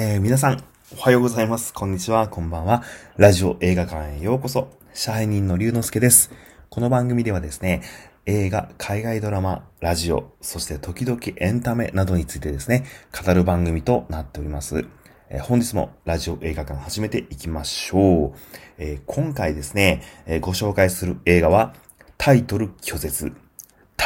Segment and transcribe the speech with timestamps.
[0.00, 0.62] えー、皆さん、
[0.96, 1.74] おはようございます。
[1.74, 2.84] こんにちは、こんばんは。
[3.16, 4.68] ラジオ映画館へようこそ。
[4.94, 6.30] 支配人の龍之介です。
[6.70, 7.82] この番組ではですね、
[8.24, 12.84] 映画、海外ドラマ、ラジオ、そして時々エンタメなどについてですね、
[13.26, 14.86] 語る番組となっております。
[15.30, 18.32] えー本日もラジオ映画館始めていきましょう。
[18.78, 21.74] えー今回ですね、えご紹介する映画は、
[22.18, 23.32] タイトル拒絶。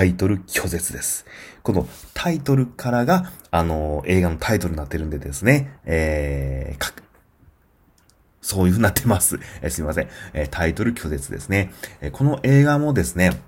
[0.00, 1.26] タイトル拒絶です。
[1.62, 6.92] このタイトルからが、あの、映画のタイトルになってるんでですね、えー、
[8.40, 9.38] そういう風になってます。
[9.60, 10.08] えーすみません。
[10.32, 11.70] えータイトル拒絶ですね。
[12.00, 13.42] えーこの映画もですね、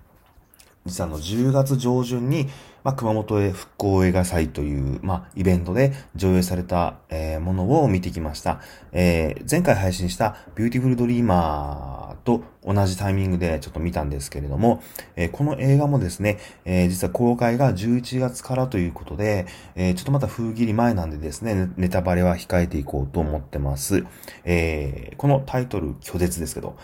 [0.84, 2.50] 実はあの、10月上旬に、
[2.84, 8.60] まあ、熊本へ復興映画祭という、まあ、イベントで上映された、えーものを見てきました。
[8.92, 14.82] えー前回配信したビューティフルドリーマーと同じタイミングでちょっと見たんですけれども、
[15.16, 24.04] えーこの映画もですね、えー実は公開が11月からということで、えーちょっとまた風切り前なんでですね、ネタバレは控えていこうと思ってます。
[24.44, 26.76] えこのタイトル拒絶ですけど、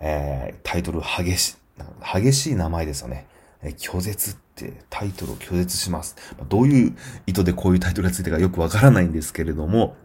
[0.00, 1.56] えタイトル激し、
[2.14, 3.26] 激しい名前ですよね。
[3.62, 6.16] え拒絶ってタイトルを拒絶します。
[6.48, 9.96] どういう意図でこういうタイトルがついたかよくわからないんですけれども、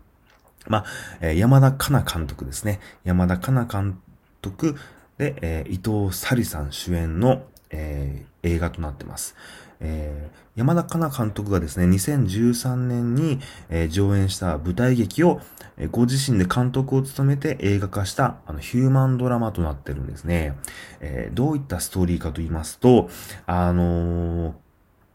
[0.67, 0.85] ま
[1.21, 2.79] あ、山田香奈監督ですね。
[3.03, 4.10] 山田香奈監督
[4.41, 4.75] 督
[5.17, 9.35] で、えー伊藤沙莉さん主演の、えー映画となってます。
[9.79, 15.39] えー山田香奈監督がですね、2013年に、えー上演した舞台劇を、
[15.77, 20.57] えーご自身で監督を務めて映画化したあのヒューマンドラマとなってるんですね。
[20.99, 23.09] えーどういったストーリーかと言いますと、
[23.45, 24.53] あのー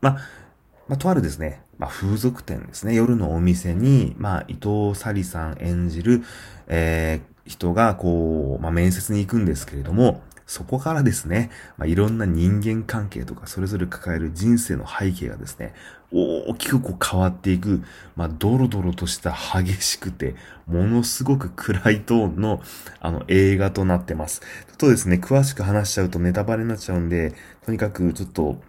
[0.00, 0.18] ま、
[0.88, 6.22] まあ、とあるですね、ま、風俗店ですね、夜のお店に、まあ、伊藤沙莉さん演じる、
[6.68, 15.74] えー人が、こう、まあ、面接に行くんですけれども、そこからですね、まあ、いろんな人間関係とか、それぞれ抱える人生の背景がですね、
[16.12, 17.82] 大きくこう変わっていく、
[18.14, 22.62] まあ、ドロドロとした激しくて、ものすごく暗いトーンの、
[23.00, 24.40] あの、映画となってます。
[24.40, 27.34] ちょっとですね、詳しく話しちゃうとネタバレになっちゃうんで、
[27.64, 28.60] とにかくちょっと、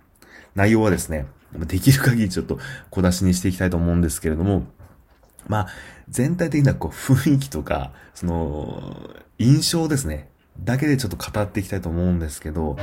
[0.56, 2.58] 内容はですね、できる限りちょっと
[2.90, 4.64] 小出しにしていきたいと思うんですけれども、
[5.48, 5.68] まあ、
[6.10, 10.30] 全体的なこう雰囲気とか、その、印象ですね。
[10.60, 12.76] だけでちょっと語っていきたいと思うんですけど、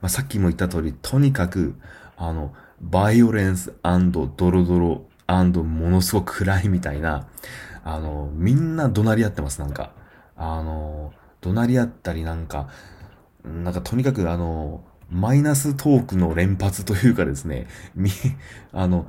[0.00, 1.74] まあ、さっきも言った通り、とにかく、
[2.16, 5.04] あの、バイオレンスドロドロ
[5.62, 7.28] ものすごく暗いみたいな、
[7.84, 9.92] あの、みんな怒鳴り合ってます、なんか。
[10.36, 12.68] あの、怒鳴り合ったりなんか、
[13.44, 18.10] なんかとにかくあの、マイナストークの連発というかですね、み、
[18.72, 19.08] あの、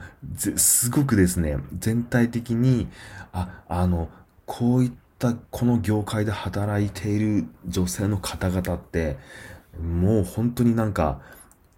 [0.55, 2.87] すごくですね、全体的に、
[3.33, 4.09] あ、あの、
[4.45, 9.17] こういったこの業界で働いている女性の方々って、
[9.81, 11.21] もう本当になんか、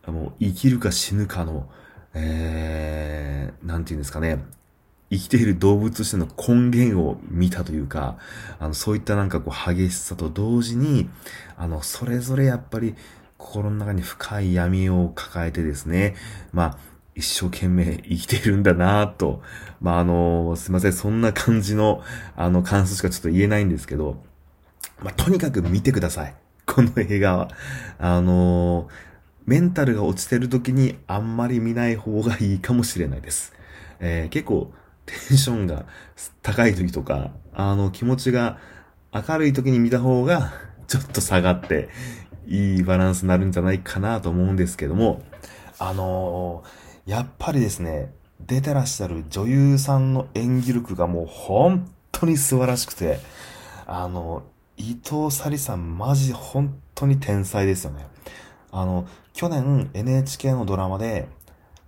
[0.05, 1.67] もう生きるか死ぬかの、
[2.13, 4.43] えー、なんていうんですかね、
[5.09, 8.17] 生きている動物としての根源を見たというか、
[8.59, 11.09] あの、そういったなんかこう激しさと同時に、
[11.57, 12.95] あの、それぞれやっぱり
[13.41, 16.15] 心の中に深い闇を抱えてですね、
[16.53, 16.77] まあ、
[17.15, 19.41] 一生懸命生きているんだなぁと、
[19.81, 22.01] まあ、あの、すいません、そんな感じの、
[22.37, 24.23] あの、感想しかちょっと言えないんですけど、
[25.03, 26.35] まあ、とにかく見てください。
[26.65, 27.49] この映画は。
[27.97, 28.87] あの、
[29.45, 33.53] メンタルが落ちてる時にあんまり見ない方がいいかもしれないです。
[33.99, 34.71] えー結構
[35.05, 35.85] テンションが
[36.41, 38.59] 高い時とか、あの気持ちが
[39.11, 40.53] 明るい時に見た方が
[40.87, 41.89] ちょっと下がって
[42.47, 45.21] いいバランスになるんじゃないかなと思うんですけども、
[45.79, 53.19] あのーやっぱりですね、出てらっしゃる女優さんの演技力がもう本当に素晴らしくて、
[53.87, 54.43] あの、
[54.77, 58.07] 伊藤沙莉さんマジ本当に天才ですよね。
[58.71, 61.27] あの、去年 NHK のドラマで、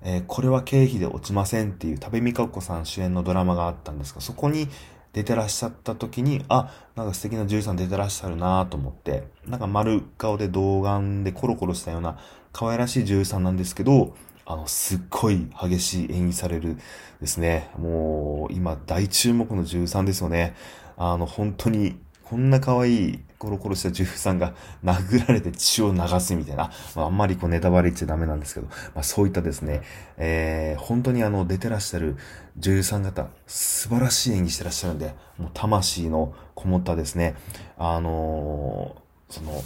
[0.01, 4.67] えーこれは経費で落ちませんっていう多部未華子さん主演のドラマがあったんですが、そこに
[5.13, 12.17] 出てらっしゃった時に、あ、なんか素敵な獣医さん出てらっしゃるなと思って、なんか丸顔で童顔でコロコロしたような
[12.51, 14.15] 可愛らしい獣医さんなんですけど、
[14.45, 16.77] あの、すっごい激しい演技される
[17.21, 17.69] ですね。
[17.77, 20.55] もう、今大注目の獣医さんですよね。
[20.97, 24.53] あの、本当に、こんな可愛いコロコロした女優さんが
[24.85, 29.81] 殴られて血を流すみたいな、まあ、あんまりこうネタバレ言っちゃダメなんですけど、まあ、そういったですね、
[30.17, 32.15] えー、本当にあの出てらっしゃる
[32.57, 37.35] 女優さん方、素晴らしい演技してらっしゃるんで、もう魂のこもったですね、
[37.77, 39.61] あのーその、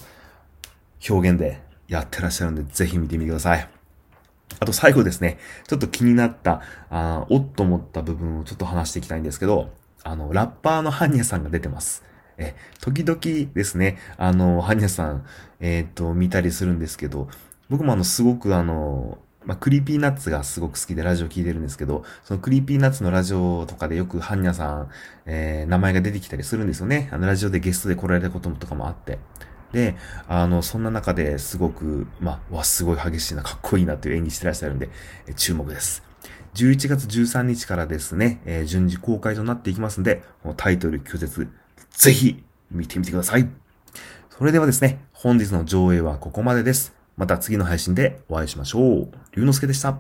[1.08, 3.70] 表現でやってらっしゃるんで、ぜひ見てみてください。
[4.60, 5.38] あと最後ですね、
[5.68, 9.70] ちょっと気になった、あおっと思った部分をちょっと話していきたいんですけど、
[10.04, 12.04] あの、ラッパーのハンニャさんが出てます。
[12.38, 13.20] え、時々
[13.54, 15.26] ですね、あの、ハニャさん、
[15.60, 17.30] えっ、と、見たりするんですけど、
[17.70, 19.18] 僕もあの、すごくあの、
[19.48, 24.90] まあ、 Creepy Nuts がすごく好きでラジオ聞いてるんですけど、その Creepy Nuts のラジオとかでよくハンニャさん、
[25.26, 27.10] えー、名前が出てきたりするんですよね。
[27.14, 29.20] あの、ラジオでゲストで来られたこととかもあって。
[29.72, 29.96] で、
[30.28, 34.90] あの、そんな中ですごく、まあ、わ、すごい激しいな、かっこいいなっていう演技してらっしゃるんで、
[35.28, 36.04] え注目です。
[36.56, 40.24] 11月13日からですね、えー、順次公開となっていきますんで、
[40.58, 41.48] タイトル拒絶、
[41.98, 43.50] ぜひ見てみてください。
[44.38, 46.94] それではですね、本日の上映はここまでです。
[47.18, 49.12] また次の配信でお会いしましょう。
[49.36, 49.98] 龍之介でした。